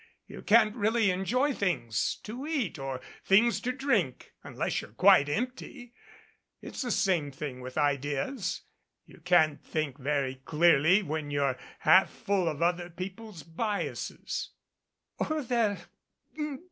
[0.25, 5.93] You can't really enjoy things to eat or things to drink unless you're quite empty.
[6.59, 8.63] It's the same thing with ideas.
[9.05, 14.49] You can't 131 MADCAP think very clearly when you're half full of other people's biases."